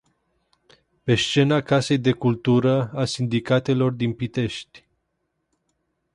Pe 1.03 1.15
scena 1.15 1.61
Casei 1.61 1.97
de 1.97 2.11
Cultură 2.11 2.91
a 2.95 3.05
Sindicatelor 3.05 3.91
din 3.91 4.13
Pitești. 4.13 4.85